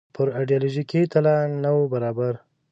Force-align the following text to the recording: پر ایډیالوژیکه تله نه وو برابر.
پر 0.15 0.27
ایډیالوژیکه 0.39 0.99
تله 1.11 1.33
نه 1.63 1.69
وو 1.75 1.83
برابر. 1.93 2.33